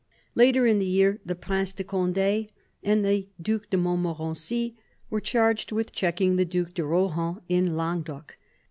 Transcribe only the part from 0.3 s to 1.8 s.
Later in the year, the Prince